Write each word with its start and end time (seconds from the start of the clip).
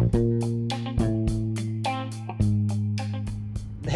Hey, 0.00 0.06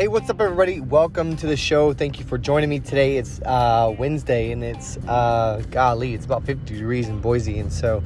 what's 0.09 0.29
up, 0.29 0.39
everybody? 0.39 0.81
Welcome 0.81 1.35
to 1.37 1.47
the 1.47 1.57
show. 1.57 1.95
Thank 1.95 2.19
you 2.19 2.27
for 2.27 2.37
joining 2.37 2.69
me 2.69 2.79
today. 2.79 3.17
It's 3.17 3.41
uh, 3.41 3.95
Wednesday, 3.99 4.53
and 4.53 4.63
it's 4.63 4.99
uh, 5.09 5.63
golly, 5.71 6.13
it's 6.13 6.27
about 6.27 6.45
50 6.45 6.75
degrees 6.75 7.09
in 7.09 7.21
Boise, 7.21 7.59
and 7.59 7.73
so 7.73 8.05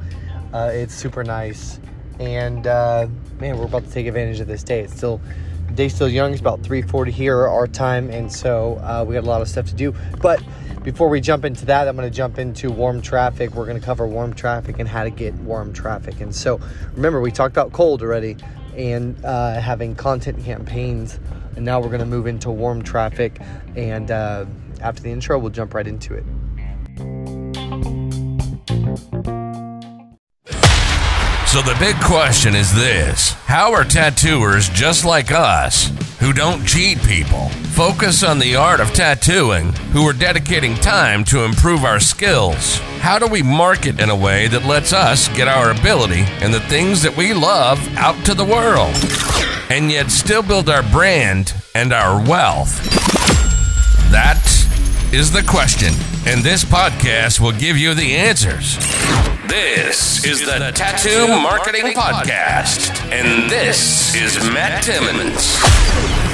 uh, 0.53 0.69
it's 0.71 0.93
super 0.93 1.25
nice. 1.25 1.81
And 2.21 2.67
uh, 2.67 3.09
man, 3.41 3.57
we're 3.57 3.65
about 3.65 3.83
to 3.83 3.91
take 3.91 4.07
advantage 4.07 4.39
of 4.39 4.47
this 4.47 4.63
day. 4.63 4.79
It's 4.79 4.95
still 4.95 5.19
day's 5.75 5.93
still 5.93 6.07
young. 6.07 6.31
It's 6.31 6.39
about 6.39 6.61
3:40 6.61 7.09
here 7.09 7.47
our 7.47 7.67
time, 7.67 8.09
and 8.09 8.31
so 8.31 8.77
uh, 8.77 9.03
we 9.05 9.15
got 9.15 9.25
a 9.25 9.27
lot 9.27 9.41
of 9.41 9.49
stuff 9.49 9.67
to 9.67 9.75
do. 9.75 9.93
But 10.21 10.41
before 10.91 11.09
we 11.09 11.21
jump 11.21 11.45
into 11.45 11.65
that, 11.67 11.87
I'm 11.87 11.95
going 11.95 12.09
to 12.09 12.15
jump 12.15 12.39
into 12.39 12.71
warm 12.71 13.01
traffic. 13.01 13.53
We're 13.53 13.65
going 13.65 13.79
to 13.79 13.85
cover 13.85 14.07
warm 14.07 14.33
traffic 14.33 14.79
and 14.79 14.89
how 14.89 15.03
to 15.03 15.11
get 15.11 15.35
warm 15.35 15.71
traffic. 15.71 16.19
And 16.19 16.33
so, 16.33 16.59
remember, 16.93 17.21
we 17.21 17.31
talked 17.31 17.53
about 17.53 17.71
cold 17.73 18.01
already 18.01 18.37
and 18.75 19.15
uh, 19.23 19.59
having 19.61 19.95
content 19.95 20.43
campaigns 20.43 21.19
and 21.55 21.65
now 21.65 21.79
we're 21.79 21.89
going 21.89 21.99
to 21.99 22.05
move 22.05 22.25
into 22.25 22.49
warm 22.49 22.81
traffic. 22.81 23.39
And 23.75 24.09
uh, 24.09 24.45
after 24.81 25.03
the 25.03 25.11
intro, 25.11 25.37
we'll 25.37 25.51
jump 25.51 25.73
right 25.73 25.85
into 25.85 26.13
it. 26.13 26.25
So 31.49 31.63
the 31.63 31.75
big 31.79 31.95
question 32.01 32.53
is 32.53 32.71
this 32.75 33.31
How 33.47 33.73
are 33.73 33.83
tattooers 33.83 34.69
just 34.69 35.03
like 35.03 35.31
us, 35.31 35.87
who 36.19 36.31
don't 36.31 36.63
cheat 36.63 37.01
people, 37.01 37.49
focus 37.73 38.21
on 38.21 38.37
the 38.37 38.55
art 38.55 38.79
of 38.79 38.93
tattooing, 38.93 39.73
who 39.91 40.07
are 40.07 40.13
dedicating 40.13 40.75
time 40.75 41.23
to 41.23 41.45
improve 41.45 41.83
our 41.83 41.99
skills? 41.99 42.77
How 42.99 43.17
do 43.17 43.25
we 43.25 43.41
market 43.41 43.99
in 43.99 44.11
a 44.11 44.15
way 44.15 44.47
that 44.47 44.65
lets 44.65 44.93
us 44.93 45.27
get 45.29 45.47
our 45.47 45.71
ability 45.71 46.21
and 46.39 46.53
the 46.53 46.59
things 46.59 47.01
that 47.01 47.17
we 47.17 47.33
love 47.33 47.79
out 47.97 48.23
to 48.25 48.35
the 48.35 48.45
world? 48.45 48.93
And 49.71 49.89
yet 49.89 50.11
still 50.11 50.43
build 50.43 50.69
our 50.69 50.83
brand 50.83 51.55
and 51.73 51.91
our 51.91 52.23
wealth? 52.29 52.79
That 54.11 54.39
is 55.11 55.31
the 55.31 55.41
question, 55.41 55.95
and 56.27 56.43
this 56.43 56.63
podcast 56.63 57.39
will 57.39 57.53
give 57.53 57.75
you 57.75 57.95
the 57.95 58.15
answers. 58.17 58.77
This 59.49 60.23
is 60.25 60.41
the 60.41 60.71
Tattoo 60.75 61.27
Marketing 61.27 61.87
Podcast, 61.87 63.01
and 63.11 63.49
this 63.49 64.13
is 64.13 64.37
Matt 64.51 64.83
Timmons. 64.83 66.28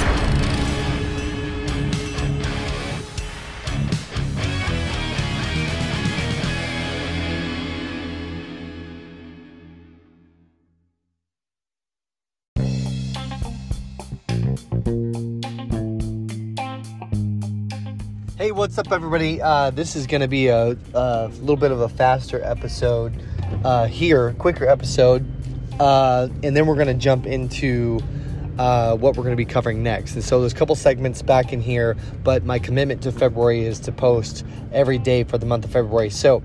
Hey, 18.46 18.52
what's 18.52 18.78
up, 18.78 18.92
everybody? 18.92 19.42
Uh, 19.42 19.70
this 19.70 19.96
is 19.96 20.06
going 20.06 20.20
to 20.20 20.28
be 20.28 20.46
a, 20.46 20.76
a, 20.94 21.26
little 21.40 21.56
bit 21.56 21.72
of 21.72 21.80
a 21.80 21.88
faster 21.88 22.40
episode 22.44 23.12
uh, 23.64 23.86
here, 23.86 24.34
quicker 24.34 24.68
episode, 24.68 25.26
uh, 25.80 26.28
and 26.44 26.56
then 26.56 26.64
we're 26.68 26.76
going 26.76 26.86
to 26.86 26.94
jump 26.94 27.26
into 27.26 27.98
uh, 28.56 28.96
what 28.96 29.16
we're 29.16 29.24
going 29.24 29.32
to 29.32 29.36
be 29.36 29.44
covering 29.44 29.82
next. 29.82 30.14
And 30.14 30.22
so 30.22 30.38
there's 30.38 30.52
a 30.52 30.54
couple 30.54 30.76
segments 30.76 31.22
back 31.22 31.52
in 31.52 31.60
here, 31.60 31.96
but 32.22 32.44
my 32.44 32.60
commitment 32.60 33.02
to 33.02 33.10
February 33.10 33.64
is 33.64 33.80
to 33.80 33.90
post 33.90 34.46
every 34.70 34.98
day 34.98 35.24
for 35.24 35.38
the 35.38 35.46
month 35.46 35.64
of 35.64 35.72
February. 35.72 36.10
So 36.10 36.40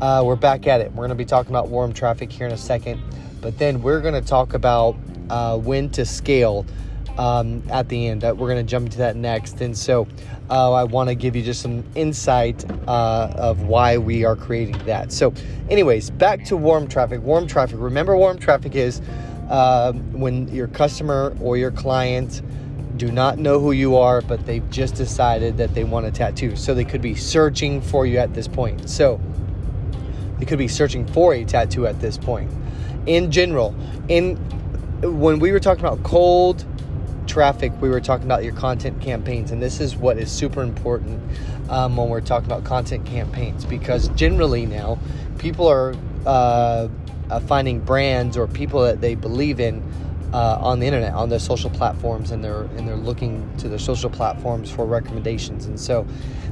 uh, 0.00 0.24
we're 0.26 0.34
back 0.34 0.66
at 0.66 0.80
it. 0.80 0.90
We're 0.90 1.06
going 1.06 1.10
to 1.10 1.14
be 1.14 1.24
talking 1.24 1.52
about 1.52 1.68
warm 1.68 1.92
traffic 1.92 2.32
here 2.32 2.48
in 2.48 2.52
a 2.52 2.58
second, 2.58 3.00
but 3.40 3.58
then 3.60 3.80
we're 3.80 4.00
going 4.00 4.20
to 4.20 4.28
talk 4.28 4.54
about 4.54 4.96
uh, 5.30 5.56
when 5.56 5.88
to 5.90 6.04
scale 6.04 6.66
um, 7.18 7.62
at 7.70 7.88
the 7.88 8.08
end. 8.08 8.24
Uh, 8.24 8.34
we're 8.36 8.48
going 8.48 8.64
to 8.64 8.70
jump 8.70 8.86
into 8.86 8.98
that 8.98 9.16
next. 9.16 9.60
And 9.60 9.76
so 9.76 10.06
uh, 10.50 10.72
I 10.72 10.84
want 10.84 11.08
to 11.08 11.14
give 11.14 11.36
you 11.36 11.42
just 11.42 11.62
some 11.62 11.84
insight 11.94 12.64
uh, 12.88 13.32
of 13.36 13.62
why 13.62 13.98
we 13.98 14.24
are 14.24 14.36
creating 14.36 14.78
that. 14.86 15.12
So, 15.12 15.32
anyways, 15.70 16.10
back 16.10 16.44
to 16.46 16.56
warm 16.56 16.88
traffic. 16.88 17.22
Warm 17.22 17.46
traffic. 17.46 17.76
Remember, 17.78 18.16
warm 18.16 18.38
traffic 18.38 18.74
is 18.74 19.00
um, 19.48 20.18
when 20.18 20.48
your 20.48 20.68
customer 20.68 21.36
or 21.40 21.56
your 21.56 21.70
client 21.70 22.42
do 22.96 23.10
not 23.10 23.38
know 23.38 23.58
who 23.58 23.72
you 23.72 23.96
are, 23.96 24.20
but 24.20 24.46
they've 24.46 24.68
just 24.70 24.94
decided 24.94 25.56
that 25.56 25.74
they 25.74 25.84
want 25.84 26.06
a 26.06 26.10
tattoo. 26.10 26.54
So 26.56 26.74
they 26.74 26.84
could 26.84 27.02
be 27.02 27.14
searching 27.14 27.80
for 27.80 28.06
you 28.06 28.18
at 28.18 28.34
this 28.34 28.46
point. 28.46 28.88
So 28.88 29.20
they 30.38 30.44
could 30.44 30.58
be 30.58 30.68
searching 30.68 31.06
for 31.06 31.34
a 31.34 31.44
tattoo 31.44 31.86
at 31.86 32.00
this 32.00 32.16
point. 32.16 32.50
In 33.06 33.30
general, 33.30 33.74
in 34.08 34.36
when 35.02 35.38
we 35.38 35.52
were 35.52 35.60
talking 35.60 35.84
about 35.84 36.02
cold 36.02 36.64
traffic, 37.34 37.72
we 37.80 37.88
were 37.88 38.00
talking 38.00 38.26
about 38.26 38.44
your 38.44 38.54
content 38.54 39.02
campaigns, 39.02 39.50
and 39.50 39.60
this 39.60 39.80
is 39.80 39.96
what 39.96 40.18
is 40.18 40.30
super 40.30 40.62
important 40.62 41.20
um, 41.68 41.96
when 41.96 42.08
we're 42.08 42.20
talking 42.20 42.46
about 42.46 42.62
content 42.62 43.04
campaigns 43.06 43.64
because 43.64 44.06
generally 44.10 44.66
now 44.66 44.96
people 45.38 45.66
are 45.66 45.96
uh, 46.26 46.86
uh, 47.30 47.40
finding 47.40 47.80
brands 47.80 48.36
or 48.36 48.46
people 48.46 48.82
that 48.82 49.00
they 49.00 49.16
believe 49.16 49.58
in 49.58 49.82
uh, 50.32 50.58
on 50.60 50.78
the 50.78 50.86
internet, 50.86 51.12
on 51.14 51.28
their 51.28 51.40
social 51.40 51.70
platforms, 51.70 52.30
and 52.30 52.44
they're 52.44 52.62
and 52.76 52.86
they're 52.86 52.94
looking 52.94 53.44
to 53.56 53.68
their 53.68 53.80
social 53.80 54.10
platforms 54.10 54.70
for 54.70 54.86
recommendations. 54.86 55.66
And 55.66 55.78
so, 55.78 56.06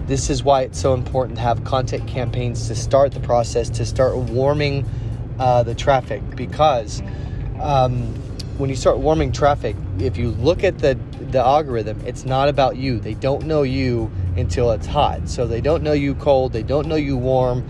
this 0.06 0.30
is 0.30 0.42
why 0.42 0.62
it's 0.62 0.80
so 0.80 0.94
important 0.94 1.36
to 1.36 1.42
have 1.42 1.62
content 1.62 2.08
campaigns 2.08 2.66
to 2.66 2.74
start 2.74 3.12
the 3.12 3.20
process, 3.20 3.70
to 3.70 3.86
start 3.86 4.16
warming 4.16 4.84
uh, 5.38 5.62
the 5.62 5.76
traffic 5.76 6.22
because. 6.34 7.02
Um, 7.60 8.12
when 8.62 8.70
you 8.70 8.76
start 8.76 8.98
warming 8.98 9.32
traffic, 9.32 9.74
if 9.98 10.16
you 10.16 10.30
look 10.30 10.62
at 10.62 10.78
the 10.78 10.96
the 11.32 11.40
algorithm, 11.40 12.00
it's 12.06 12.24
not 12.24 12.48
about 12.48 12.76
you. 12.76 13.00
They 13.00 13.14
don't 13.14 13.44
know 13.44 13.64
you 13.64 14.08
until 14.36 14.70
it's 14.70 14.86
hot. 14.86 15.28
So 15.28 15.48
they 15.48 15.60
don't 15.60 15.82
know 15.82 15.94
you 15.94 16.14
cold. 16.14 16.52
They 16.52 16.62
don't 16.62 16.86
know 16.86 16.94
you 16.94 17.16
warm. 17.16 17.68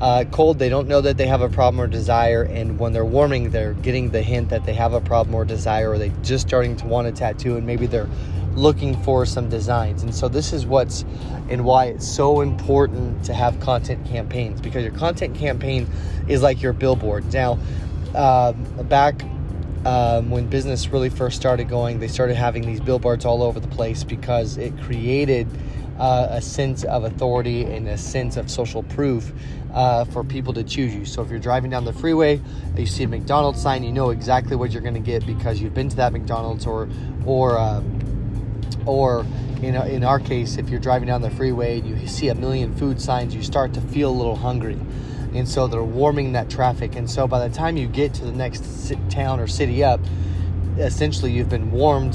Uh, 0.00 0.24
cold, 0.32 0.58
they 0.58 0.68
don't 0.68 0.88
know 0.88 1.00
that 1.00 1.16
they 1.16 1.28
have 1.28 1.42
a 1.42 1.48
problem 1.48 1.80
or 1.80 1.86
desire, 1.86 2.42
and 2.42 2.76
when 2.80 2.92
they're 2.92 3.04
warming, 3.04 3.50
they're 3.50 3.74
getting 3.74 4.10
the 4.10 4.20
hint 4.20 4.48
that 4.48 4.64
they 4.64 4.74
have 4.74 4.94
a 4.94 5.00
problem 5.00 5.32
or 5.32 5.44
desire, 5.44 5.90
or 5.90 5.96
they're 5.96 6.12
just 6.24 6.44
starting 6.44 6.74
to 6.74 6.86
want 6.88 7.06
a 7.06 7.12
tattoo, 7.12 7.56
and 7.56 7.64
maybe 7.64 7.86
they're 7.86 8.10
looking 8.56 9.00
for 9.04 9.24
some 9.24 9.48
designs. 9.48 10.02
And 10.02 10.12
so 10.12 10.26
this 10.26 10.52
is 10.52 10.66
what's 10.66 11.04
and 11.50 11.64
why 11.64 11.84
it's 11.84 12.08
so 12.08 12.40
important 12.40 13.24
to 13.26 13.32
have 13.32 13.60
content 13.60 14.04
campaigns 14.06 14.60
because 14.60 14.82
your 14.82 14.94
content 14.94 15.36
campaign 15.36 15.86
is 16.26 16.42
like 16.42 16.60
your 16.60 16.72
billboard. 16.72 17.32
Now, 17.32 17.60
uh, 18.12 18.52
back 18.82 19.24
um, 19.84 20.30
when 20.30 20.46
business 20.46 20.88
really 20.88 21.10
first 21.10 21.36
started 21.36 21.68
going, 21.68 21.98
they 21.98 22.08
started 22.08 22.36
having 22.36 22.64
these 22.64 22.80
billboards 22.80 23.24
all 23.24 23.42
over 23.42 23.58
the 23.58 23.68
place 23.68 24.04
because 24.04 24.56
it 24.56 24.76
created 24.82 25.48
uh, 25.98 26.28
a 26.30 26.40
sense 26.40 26.84
of 26.84 27.04
authority 27.04 27.64
and 27.64 27.88
a 27.88 27.98
sense 27.98 28.36
of 28.36 28.50
social 28.50 28.82
proof 28.84 29.32
uh, 29.72 30.04
for 30.06 30.24
people 30.24 30.52
to 30.52 30.62
choose 30.64 30.94
you. 30.94 31.04
So 31.04 31.22
if 31.22 31.30
you're 31.30 31.38
driving 31.38 31.70
down 31.70 31.84
the 31.84 31.92
freeway, 31.92 32.40
you 32.76 32.86
see 32.86 33.04
a 33.04 33.08
McDonald's 33.08 33.60
sign, 33.60 33.82
you 33.82 33.92
know 33.92 34.10
exactly 34.10 34.56
what 34.56 34.70
you're 34.72 34.82
going 34.82 34.94
to 34.94 35.00
get 35.00 35.26
because 35.26 35.60
you've 35.60 35.74
been 35.74 35.88
to 35.88 35.96
that 35.96 36.12
McDonald's, 36.12 36.66
or 36.66 36.88
or 37.26 37.58
um, 37.58 38.00
or 38.86 39.26
in 39.62 39.74
in 39.74 40.04
our 40.04 40.18
case, 40.18 40.56
if 40.56 40.68
you're 40.68 40.80
driving 40.80 41.08
down 41.08 41.22
the 41.22 41.30
freeway 41.30 41.78
and 41.78 41.88
you 41.88 42.06
see 42.06 42.28
a 42.28 42.34
million 42.34 42.74
food 42.76 43.00
signs, 43.00 43.34
you 43.34 43.42
start 43.42 43.72
to 43.74 43.80
feel 43.80 44.10
a 44.10 44.16
little 44.16 44.36
hungry 44.36 44.78
and 45.34 45.48
so 45.48 45.66
they're 45.66 45.82
warming 45.82 46.32
that 46.32 46.50
traffic. 46.50 46.96
And 46.96 47.08
so 47.08 47.26
by 47.26 47.46
the 47.46 47.54
time 47.54 47.76
you 47.76 47.86
get 47.86 48.14
to 48.14 48.24
the 48.24 48.32
next 48.32 48.92
town 49.10 49.40
or 49.40 49.46
city 49.46 49.82
up 49.82 50.00
essentially 50.78 51.30
you've 51.30 51.50
been 51.50 51.70
warmed 51.70 52.14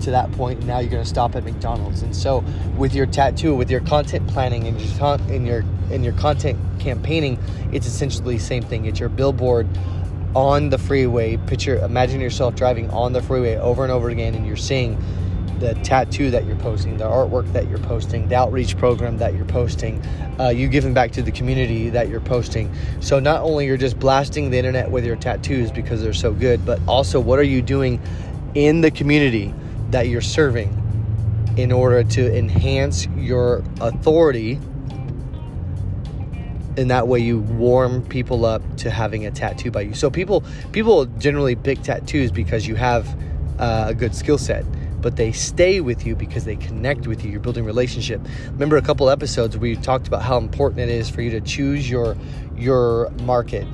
to 0.00 0.10
that 0.10 0.30
point 0.32 0.58
and 0.58 0.66
now 0.66 0.78
you're 0.78 0.90
going 0.90 1.02
to 1.02 1.08
stop 1.08 1.36
at 1.36 1.44
McDonald's. 1.44 2.02
And 2.02 2.14
so 2.14 2.44
with 2.76 2.94
your 2.94 3.06
tattoo 3.06 3.54
with 3.54 3.70
your 3.70 3.80
content 3.80 4.26
planning 4.28 4.66
and 4.66 4.80
your 4.80 5.20
in 5.28 5.46
your 5.46 5.64
in 5.90 6.02
your 6.02 6.14
content 6.14 6.58
campaigning 6.80 7.38
it's 7.72 7.86
essentially 7.86 8.36
the 8.36 8.42
same 8.42 8.62
thing. 8.62 8.86
It's 8.86 9.00
your 9.00 9.08
billboard 9.08 9.68
on 10.34 10.68
the 10.70 10.78
freeway 10.78 11.36
picture 11.36 11.76
imagine 11.78 12.20
yourself 12.20 12.54
driving 12.56 12.90
on 12.90 13.12
the 13.12 13.22
freeway 13.22 13.56
over 13.56 13.84
and 13.84 13.92
over 13.92 14.08
again 14.08 14.34
and 14.34 14.46
you're 14.46 14.56
seeing 14.56 14.98
the 15.60 15.74
tattoo 15.82 16.30
that 16.30 16.44
you're 16.46 16.56
posting, 16.56 16.96
the 16.96 17.04
artwork 17.04 17.52
that 17.52 17.68
you're 17.68 17.78
posting, 17.78 18.28
the 18.28 18.34
outreach 18.34 18.76
program 18.76 19.18
that 19.18 19.34
you're 19.34 19.44
posting, 19.44 20.04
uh, 20.38 20.48
you 20.48 20.68
giving 20.68 20.94
back 20.94 21.12
to 21.12 21.22
the 21.22 21.30
community 21.30 21.90
that 21.90 22.08
you're 22.08 22.20
posting. 22.20 22.72
So 23.00 23.20
not 23.20 23.42
only 23.42 23.66
you're 23.66 23.76
just 23.76 23.98
blasting 23.98 24.50
the 24.50 24.58
internet 24.58 24.90
with 24.90 25.04
your 25.04 25.16
tattoos 25.16 25.70
because 25.70 26.02
they're 26.02 26.12
so 26.12 26.32
good, 26.32 26.64
but 26.64 26.80
also 26.86 27.20
what 27.20 27.38
are 27.38 27.44
you 27.44 27.62
doing 27.62 28.00
in 28.54 28.80
the 28.80 28.90
community 28.90 29.54
that 29.90 30.08
you're 30.08 30.20
serving 30.20 30.80
in 31.56 31.70
order 31.70 32.02
to 32.02 32.36
enhance 32.36 33.06
your 33.16 33.62
authority 33.80 34.58
and 36.76 36.90
that 36.90 37.06
way 37.06 37.20
you 37.20 37.38
warm 37.38 38.02
people 38.02 38.44
up 38.44 38.62
to 38.78 38.90
having 38.90 39.26
a 39.26 39.30
tattoo 39.30 39.70
by 39.70 39.82
you. 39.82 39.94
So 39.94 40.10
people 40.10 40.42
people 40.72 41.06
generally 41.06 41.54
pick 41.54 41.82
tattoos 41.82 42.30
because 42.30 42.66
you 42.66 42.74
have 42.74 43.16
uh, 43.58 43.86
a 43.88 43.94
good 43.94 44.14
skill 44.14 44.38
set 44.38 44.64
but 45.04 45.16
they 45.16 45.32
stay 45.32 45.82
with 45.82 46.06
you 46.06 46.16
because 46.16 46.46
they 46.46 46.56
connect 46.56 47.06
with 47.06 47.22
you. 47.22 47.30
You're 47.30 47.38
building 47.38 47.66
relationship. 47.66 48.22
Remember 48.52 48.78
a 48.78 48.82
couple 48.82 49.10
episodes 49.10 49.54
we 49.54 49.76
talked 49.76 50.08
about 50.08 50.22
how 50.22 50.38
important 50.38 50.80
it 50.80 50.88
is 50.88 51.10
for 51.10 51.20
you 51.20 51.28
to 51.28 51.42
choose 51.42 51.90
your 51.90 52.16
your 52.56 53.10
market 53.22 53.66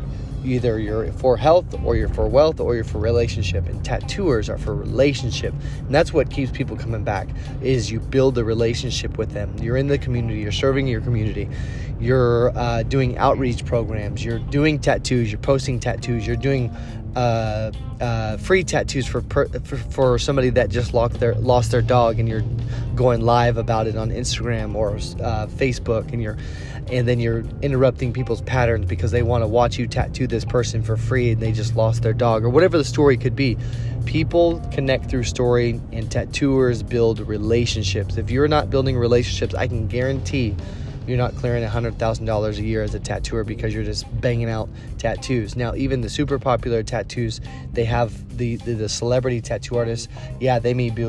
Either 0.45 0.79
you're 0.79 1.13
for 1.13 1.37
health, 1.37 1.67
or 1.85 1.97
you're 1.97 2.09
for 2.09 2.27
wealth, 2.27 2.61
or 2.61 2.75
you're 2.75 2.85
for 2.85 2.99
relationship. 2.99 3.67
And 3.67 3.85
tattooers 3.85 4.49
are 4.49 4.57
for 4.57 4.75
relationship, 4.75 5.53
and 5.79 5.95
that's 5.95 6.15
what 6.15 6.31
keeps 6.31 6.51
people 6.51 6.77
coming 6.77 7.05
back. 7.05 7.29
Is 7.61 7.91
you 7.91 8.01
build 8.01 8.39
a 8.39 8.45
relationship 8.45 9.19
with 9.19 9.33
them. 9.33 9.55
You're 9.61 9.77
in 9.77 9.89
the 9.89 9.99
community. 9.99 10.41
You're 10.41 10.53
serving 10.53 10.87
your 10.87 11.03
community. 11.03 11.49
You're 12.01 12.57
uh, 12.57 12.85
doing 12.85 13.19
outreach 13.19 13.67
programs. 13.67 14.25
You're 14.25 14.39
doing 14.39 14.79
tattoos. 14.79 15.31
You're 15.31 15.41
posting 15.41 15.79
tattoos. 15.79 16.27
You're 16.27 16.37
doing 16.37 16.75
uh, 17.17 17.73
uh, 18.01 18.37
free 18.37 18.65
tattoos 18.65 19.07
for, 19.07 19.21
per, 19.23 19.47
for, 19.49 19.77
for 19.77 20.19
somebody 20.19 20.51
that 20.51 20.71
just 20.71 20.95
lost 20.95 21.21
their 21.21 21.35
lost 21.35 21.71
their 21.71 21.83
dog, 21.83 22.19
and 22.19 22.29
you're 22.29 22.45
going 22.95 23.21
live 23.21 23.57
about 23.57 23.87
it 23.87 23.97
on 23.97 24.11
Instagram 24.11 24.75
or 24.75 24.95
uh, 24.95 25.47
Facebook, 25.47 26.13
and 26.13 26.23
you're 26.23 26.37
and 26.91 27.07
then 27.07 27.21
you're 27.21 27.45
interrupting 27.63 28.13
people's 28.13 28.43
patterns 28.43 28.87
because 28.87 29.11
they 29.11 29.23
want 29.23 29.43
to 29.43 29.49
watch 29.49 29.79
you 29.79 29.87
tattoo 29.87 30.27
this 30.27 30.45
person 30.45 30.83
for 30.83 30.97
free 30.97 31.31
and 31.33 31.41
they 31.41 31.53
just 31.53 31.77
lost 31.77 32.03
their 32.03 32.13
dog 32.13 32.43
or 32.43 32.49
whatever 32.49 32.77
the 32.79 32.85
story 32.85 33.17
could 33.17 33.37
be. 33.37 33.57
People 34.07 34.61
connect 34.73 35.09
through 35.11 35.25
story, 35.25 35.81
and 35.93 36.11
tattooers 36.11 36.83
build 36.83 37.21
relationships. 37.21 38.17
If 38.17 38.31
you're 38.31 38.49
not 38.49 38.71
building 38.71 38.97
relationships, 38.97 39.55
I 39.55 39.67
can 39.69 39.87
guarantee 39.87 40.57
you're 41.07 41.19
not 41.19 41.35
clearing 41.37 41.65
$100,000 41.65 42.59
a 42.59 42.63
year 42.63 42.83
as 42.83 42.95
a 42.95 43.01
tattooer 43.01 43.45
because 43.45 43.75
you're 43.75 43.85
just 43.85 44.05
banging 44.21 44.49
out 44.49 44.69
tattoos. 44.99 45.57
Now, 45.57 45.75
even 45.75 46.01
the 46.01 46.11
super 46.11 46.39
popular 46.39 46.83
tattoos, 46.83 47.41
they 47.73 47.85
have 47.85 48.37
the, 48.37 48.57
the, 48.57 48.75
the 48.75 48.89
celebrity 48.89 49.41
tattoo 49.41 49.77
artists, 49.77 50.09
yeah, 50.41 50.59
they 50.59 50.75
may 50.75 50.91
be 50.91 51.05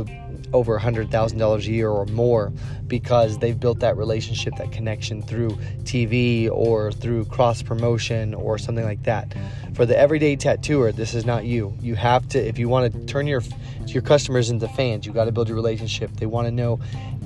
over 0.54 0.78
$100,000 0.78 1.58
a 1.58 1.72
year 1.72 1.90
or 1.90 2.06
more 2.08 2.52
because 2.88 3.38
they've 3.38 3.60
built 3.60 3.80
that 3.80 3.96
relationship, 3.96 4.56
that 4.58 4.72
connection 4.72 5.22
through 5.22 5.52
TV 5.84 6.50
or 6.52 6.92
through 6.92 7.26
cross 7.26 7.62
promotion 7.62 8.34
or 8.34 8.58
something 8.58 8.84
like 8.84 9.04
that. 9.04 9.34
For 9.74 9.86
the 9.86 9.98
everyday 9.98 10.36
tattooer, 10.36 10.92
this 10.92 11.14
is 11.14 11.26
not 11.26 11.46
you. 11.46 11.74
You 11.82 11.96
have 11.96 12.28
to, 12.30 12.40
if 12.46 12.60
you 12.60 12.68
want 12.68 12.92
to 12.92 13.06
turn 13.06 13.28
your 13.28 13.42
your 13.88 14.02
customers 14.02 14.50
into 14.50 14.68
fans, 14.70 15.06
you 15.06 15.12
got 15.12 15.26
to 15.26 15.32
build 15.32 15.48
your 15.48 15.56
relationship. 15.56 16.12
They 16.12 16.26
want 16.26 16.48
to 16.48 16.52
know 16.52 16.80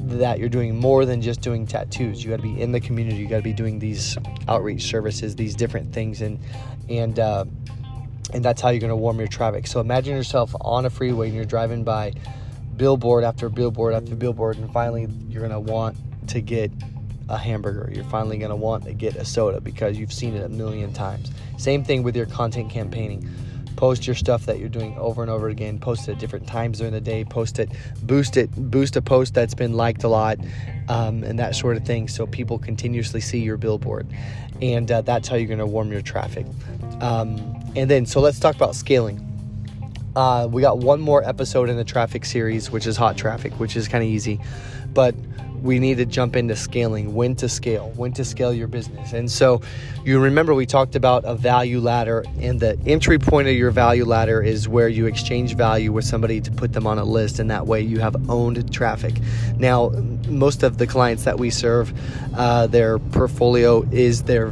that 0.09 0.39
you're 0.39 0.49
doing 0.49 0.75
more 0.79 1.05
than 1.05 1.21
just 1.21 1.41
doing 1.41 1.65
tattoos. 1.65 2.23
You 2.23 2.31
got 2.31 2.37
to 2.37 2.43
be 2.43 2.61
in 2.61 2.71
the 2.71 2.79
community. 2.79 3.17
You 3.17 3.27
got 3.27 3.37
to 3.37 3.43
be 3.43 3.53
doing 3.53 3.79
these 3.79 4.17
outreach 4.47 4.83
services, 4.83 5.35
these 5.35 5.55
different 5.55 5.93
things, 5.93 6.21
and 6.21 6.39
and 6.89 7.19
uh, 7.19 7.45
and 8.33 8.43
that's 8.43 8.61
how 8.61 8.69
you're 8.69 8.79
going 8.79 8.89
to 8.89 8.95
warm 8.95 9.19
your 9.19 9.27
traffic. 9.27 9.67
So 9.67 9.79
imagine 9.79 10.15
yourself 10.15 10.55
on 10.61 10.85
a 10.85 10.89
freeway 10.89 11.27
and 11.27 11.35
you're 11.35 11.45
driving 11.45 11.83
by 11.83 12.13
billboard 12.77 13.23
after 13.23 13.49
billboard 13.49 13.93
after 13.93 14.15
billboard, 14.15 14.57
and 14.57 14.71
finally 14.71 15.07
you're 15.29 15.41
gonna 15.41 15.59
want 15.59 15.97
to 16.29 16.41
get 16.41 16.71
a 17.29 17.37
hamburger. 17.37 17.91
You're 17.93 18.03
finally 18.05 18.37
gonna 18.37 18.55
want 18.55 18.83
to 18.85 18.93
get 18.93 19.15
a 19.15 19.25
soda 19.25 19.61
because 19.61 19.97
you've 19.97 20.13
seen 20.13 20.35
it 20.35 20.43
a 20.43 20.49
million 20.49 20.93
times. 20.93 21.31
Same 21.57 21.83
thing 21.83 22.03
with 22.03 22.15
your 22.15 22.25
content 22.25 22.69
campaigning. 22.69 23.29
Post 23.75 24.07
your 24.07 24.15
stuff 24.15 24.45
that 24.45 24.59
you're 24.59 24.69
doing 24.69 24.97
over 24.97 25.21
and 25.21 25.29
over 25.29 25.49
again. 25.49 25.79
Post 25.79 26.07
it 26.07 26.13
at 26.13 26.19
different 26.19 26.47
times 26.47 26.79
during 26.79 26.93
the 26.93 27.01
day. 27.01 27.23
Post 27.25 27.59
it, 27.59 27.69
boost 28.03 28.37
it, 28.37 28.49
boost 28.55 28.95
a 28.95 29.01
post 29.01 29.33
that's 29.33 29.53
been 29.53 29.73
liked 29.73 30.03
a 30.03 30.07
lot, 30.07 30.37
um, 30.89 31.23
and 31.23 31.37
that 31.39 31.55
sort 31.55 31.77
of 31.77 31.85
thing. 31.85 32.07
So 32.07 32.25
people 32.27 32.57
continuously 32.57 33.21
see 33.21 33.39
your 33.39 33.57
billboard, 33.57 34.07
and 34.61 34.89
uh, 34.91 35.01
that's 35.01 35.27
how 35.27 35.35
you're 35.35 35.47
going 35.47 35.59
to 35.59 35.65
warm 35.65 35.91
your 35.91 36.01
traffic. 36.01 36.45
Um, 37.01 37.37
and 37.75 37.89
then, 37.89 38.05
so 38.05 38.21
let's 38.21 38.39
talk 38.39 38.55
about 38.55 38.75
scaling. 38.75 39.21
Uh, 40.15 40.47
we 40.49 40.61
got 40.61 40.77
one 40.77 41.01
more 41.01 41.23
episode 41.27 41.69
in 41.69 41.75
the 41.75 41.83
traffic 41.83 42.23
series, 42.23 42.71
which 42.71 42.87
is 42.87 42.95
hot 42.95 43.17
traffic, 43.17 43.53
which 43.59 43.75
is 43.75 43.87
kind 43.87 44.03
of 44.03 44.09
easy. 44.09 44.39
But 44.93 45.13
we 45.65 45.79
need 45.79 45.97
to 45.97 46.05
jump 46.05 46.35
into 46.35 46.55
scaling, 46.55 47.15
when 47.15 47.35
to 47.35 47.49
scale, 47.49 47.91
when 47.95 48.13
to 48.13 48.23
scale 48.23 48.53
your 48.53 48.67
business. 48.67 49.13
And 49.13 49.29
so 49.29 49.61
you 50.05 50.19
remember 50.19 50.53
we 50.53 50.67
talked 50.67 50.95
about 50.95 51.25
a 51.25 51.33
value 51.33 51.79
ladder, 51.79 52.23
and 52.39 52.59
the 52.59 52.77
entry 52.85 53.17
point 53.17 53.47
of 53.47 53.55
your 53.55 53.71
value 53.71 54.05
ladder 54.05 54.41
is 54.41 54.69
where 54.69 54.87
you 54.87 55.07
exchange 55.07 55.55
value 55.55 55.91
with 55.91 56.05
somebody 56.05 56.39
to 56.39 56.51
put 56.51 56.73
them 56.73 56.85
on 56.85 56.99
a 56.99 57.03
list, 57.03 57.39
and 57.39 57.49
that 57.49 57.65
way 57.65 57.81
you 57.81 57.99
have 57.99 58.29
owned 58.29 58.71
traffic. 58.71 59.15
Now, 59.57 59.89
most 60.27 60.61
of 60.61 60.77
the 60.77 60.85
clients 60.85 61.23
that 61.23 61.39
we 61.39 61.49
serve, 61.49 61.91
uh, 62.35 62.67
their 62.67 62.99
portfolio 62.99 63.81
is 63.91 64.23
their 64.23 64.51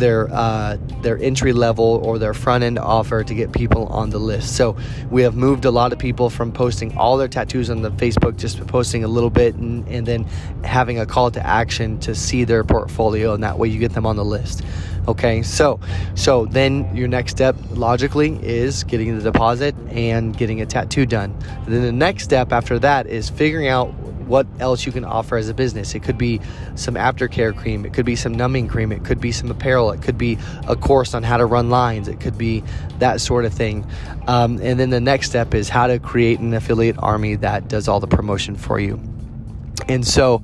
their 0.00 0.28
uh, 0.32 0.76
their 1.02 1.18
entry 1.18 1.52
level 1.52 2.00
or 2.04 2.18
their 2.18 2.34
front 2.34 2.64
end 2.64 2.78
offer 2.78 3.22
to 3.22 3.34
get 3.34 3.52
people 3.52 3.86
on 3.86 4.10
the 4.10 4.18
list. 4.18 4.56
So 4.56 4.76
we 5.10 5.22
have 5.22 5.36
moved 5.36 5.64
a 5.64 5.70
lot 5.70 5.92
of 5.92 5.98
people 5.98 6.30
from 6.30 6.50
posting 6.52 6.96
all 6.98 7.16
their 7.16 7.28
tattoos 7.28 7.70
on 7.70 7.82
the 7.82 7.90
Facebook, 7.92 8.36
just 8.36 8.66
posting 8.66 9.04
a 9.04 9.08
little 9.08 9.30
bit, 9.30 9.54
and, 9.54 9.86
and 9.88 10.06
then 10.06 10.24
having 10.64 10.98
a 10.98 11.06
call 11.06 11.30
to 11.30 11.46
action 11.46 12.00
to 12.00 12.14
see 12.14 12.44
their 12.44 12.64
portfolio, 12.64 13.34
and 13.34 13.44
that 13.44 13.58
way 13.58 13.68
you 13.68 13.78
get 13.78 13.92
them 13.92 14.06
on 14.06 14.16
the 14.16 14.24
list. 14.24 14.62
Okay, 15.08 15.42
so 15.42 15.80
so 16.14 16.46
then 16.46 16.94
your 16.94 17.08
next 17.08 17.32
step 17.32 17.56
logically 17.70 18.38
is 18.42 18.84
getting 18.84 19.16
the 19.16 19.22
deposit 19.22 19.74
and 19.88 20.36
getting 20.36 20.60
a 20.60 20.66
tattoo 20.66 21.06
done. 21.06 21.34
And 21.64 21.74
then 21.74 21.82
the 21.82 21.92
next 21.92 22.24
step 22.24 22.52
after 22.52 22.78
that 22.80 23.06
is 23.06 23.30
figuring 23.30 23.68
out 23.68 23.94
what 24.30 24.46
else 24.60 24.86
you 24.86 24.92
can 24.92 25.04
offer 25.04 25.36
as 25.36 25.48
a 25.48 25.54
business. 25.54 25.94
It 25.94 26.00
could 26.00 26.16
be 26.16 26.40
some 26.76 26.94
aftercare 26.94 27.54
cream, 27.54 27.84
it 27.84 27.92
could 27.92 28.06
be 28.06 28.16
some 28.16 28.32
numbing 28.32 28.68
cream, 28.68 28.92
it 28.92 29.04
could 29.04 29.20
be 29.20 29.32
some 29.32 29.50
apparel, 29.50 29.90
it 29.90 30.00
could 30.00 30.16
be 30.16 30.38
a 30.68 30.76
course 30.76 31.12
on 31.14 31.24
how 31.24 31.36
to 31.36 31.44
run 31.44 31.68
lines, 31.68 32.06
it 32.06 32.20
could 32.20 32.38
be 32.38 32.62
that 33.00 33.20
sort 33.20 33.44
of 33.44 33.52
thing. 33.52 33.84
Um, 34.28 34.58
and 34.62 34.78
then 34.78 34.90
the 34.90 35.00
next 35.00 35.26
step 35.26 35.52
is 35.52 35.68
how 35.68 35.88
to 35.88 35.98
create 35.98 36.38
an 36.38 36.54
affiliate 36.54 36.96
army 36.98 37.34
that 37.36 37.68
does 37.68 37.88
all 37.88 37.98
the 37.98 38.06
promotion 38.06 38.54
for 38.54 38.78
you. 38.78 39.00
And 39.88 40.06
so, 40.06 40.42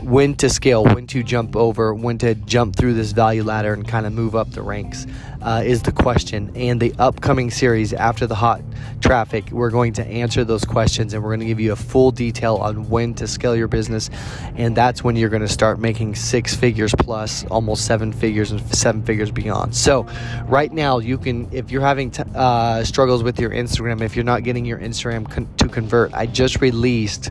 when 0.00 0.34
to 0.36 0.48
scale, 0.48 0.84
when 0.84 1.06
to 1.08 1.22
jump 1.22 1.56
over, 1.56 1.94
when 1.94 2.18
to 2.18 2.34
jump 2.34 2.76
through 2.76 2.94
this 2.94 3.12
value 3.12 3.42
ladder 3.42 3.72
and 3.72 3.86
kind 3.86 4.06
of 4.06 4.12
move 4.12 4.34
up 4.34 4.50
the 4.52 4.62
ranks 4.62 5.06
uh, 5.42 5.62
is 5.64 5.82
the 5.82 5.92
question. 5.92 6.52
And 6.54 6.80
the 6.80 6.94
upcoming 6.98 7.50
series 7.50 7.92
after 7.92 8.26
the 8.26 8.34
hot 8.34 8.62
traffic, 9.00 9.50
we're 9.50 9.70
going 9.70 9.92
to 9.94 10.06
answer 10.06 10.44
those 10.44 10.64
questions 10.64 11.14
and 11.14 11.22
we're 11.22 11.30
going 11.30 11.40
to 11.40 11.46
give 11.46 11.60
you 11.60 11.72
a 11.72 11.76
full 11.76 12.10
detail 12.10 12.56
on 12.56 12.88
when 12.88 13.14
to 13.14 13.26
scale 13.26 13.56
your 13.56 13.68
business. 13.68 14.10
And 14.56 14.76
that's 14.76 15.02
when 15.02 15.16
you're 15.16 15.28
going 15.28 15.42
to 15.42 15.48
start 15.48 15.78
making 15.78 16.14
six 16.14 16.54
figures 16.54 16.94
plus, 16.96 17.44
almost 17.46 17.84
seven 17.84 18.12
figures 18.12 18.50
and 18.50 18.60
seven 18.74 19.02
figures 19.02 19.30
beyond. 19.30 19.74
So, 19.74 20.06
right 20.46 20.72
now, 20.72 20.98
you 20.98 21.18
can, 21.18 21.48
if 21.52 21.70
you're 21.70 21.82
having 21.82 22.10
t- 22.10 22.22
uh, 22.34 22.84
struggles 22.84 23.22
with 23.22 23.38
your 23.40 23.50
Instagram, 23.50 24.00
if 24.02 24.16
you're 24.16 24.24
not 24.24 24.44
getting 24.44 24.64
your 24.64 24.78
Instagram 24.78 25.30
con- 25.30 25.48
to 25.56 25.68
convert, 25.68 26.12
I 26.14 26.26
just 26.26 26.60
released 26.60 27.30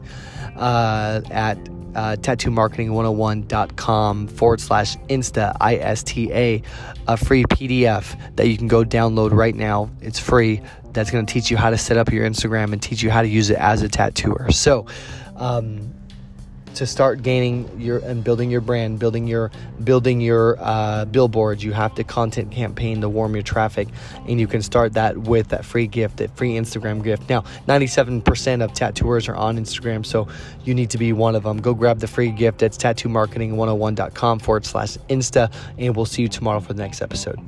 uh, 0.56 1.22
at 1.31 1.58
uh, 1.97 2.15
tattoomarketing101.com 2.17 4.27
forward 4.27 4.61
slash 4.61 4.95
insta 5.09 5.57
i-s-t-a 5.59 6.61
a 7.07 7.17
free 7.17 7.44
pdf 7.44 8.35
that 8.35 8.47
you 8.47 8.55
can 8.55 8.67
go 8.67 8.83
download 8.83 9.33
right 9.33 9.55
now. 9.55 9.89
It's 10.01 10.19
free. 10.19 10.61
That's 10.94 11.09
going 11.09 11.25
to 11.25 11.33
teach 11.33 11.49
you 11.49 11.57
how 11.57 11.71
to 11.71 11.77
set 11.77 11.97
up 11.97 12.11
your 12.11 12.30
instagram 12.30 12.71
and 12.71 12.80
teach 12.81 13.01
you 13.01 13.09
how 13.09 13.23
to 13.23 13.27
use 13.27 13.49
it 13.49 13.57
as 13.57 13.81
a 13.81 13.89
tattooer. 13.89 14.51
So 14.51 14.85
um, 15.35 15.92
to 16.78 16.86
start 16.86 17.24
gaining 17.24 17.69
your 17.80 17.98
and 18.00 18.24
building 18.24 18.52
your 18.52 18.62
brand, 18.62 19.00
building 19.00 19.28
your 19.28 19.52
building 19.84 20.22
your 20.22 20.57
uh, 20.60 21.06
billboards, 21.06 21.64
you 21.64 21.74
have 21.74 21.94
to 21.96 22.04
content 22.04 22.52
campaign 22.52 23.02
to 23.02 23.10
warm 23.10 23.34
your 23.34 23.44
traffic, 23.44 23.88
and 24.28 24.40
you 24.40 24.48
can 24.48 24.62
start 24.62 24.94
that 24.94 25.18
with 25.18 25.50
that 25.50 25.66
free 25.66 25.88
gift, 25.88 26.18
that 26.18 26.36
free 26.38 26.54
Instagram 26.54 27.04
gift. 27.04 27.30
Now, 27.30 27.42
97% 27.68 28.64
of 28.64 28.74
tattooers 28.74 29.28
are 29.28 29.36
on 29.36 29.57
Instagram, 29.57 30.06
so 30.06 30.28
you 30.64 30.76
need 30.76 30.92
to 30.92 30.98
be 30.98 31.14
one 31.14 31.36
of 31.36 31.44
them. 31.44 31.57
Go 31.57 31.74
grab 31.74 32.00
the 32.00 32.07
free 32.07 32.31
gift. 32.31 32.62
It's 32.62 32.78
tattoomarketing101.com 32.78 34.40
forward 34.40 34.66
slash 34.66 34.98
Insta, 35.10 35.52
and 35.78 35.96
we'll 35.96 36.06
see 36.06 36.22
you 36.22 36.28
tomorrow 36.28 36.60
for 36.60 36.74
the 36.74 36.81
next 36.81 37.02
episode. 37.02 37.40